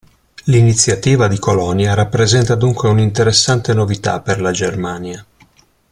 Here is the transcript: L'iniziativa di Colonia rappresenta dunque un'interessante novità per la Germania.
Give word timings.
L'iniziativa 0.45 1.27
di 1.27 1.37
Colonia 1.37 1.93
rappresenta 1.93 2.55
dunque 2.55 2.89
un'interessante 2.89 3.71
novità 3.75 4.19
per 4.19 4.41
la 4.41 4.49
Germania. 4.49 5.23